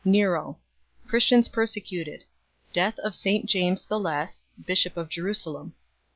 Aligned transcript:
Nero. 0.03 0.57
Christians 1.05 1.47
persecuted. 1.49 2.23
Death 2.73 2.97
of 3.03 3.13
St 3.13 3.45
James 3.45 3.85
the 3.85 3.99
Less, 3.99 4.49
Bishop 4.65 4.97
of 4.97 5.09
Jerusalem. 5.09 5.75